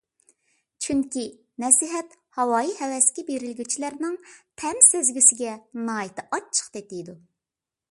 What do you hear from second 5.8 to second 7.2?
ناھايىتى ئاچچىق تېتىيدۇ.